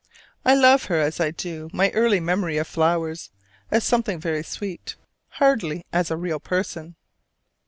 [0.43, 3.29] I love her as I do my early memory of flowers,
[3.69, 4.95] as something very sweet,
[5.33, 6.95] hardly as a real person.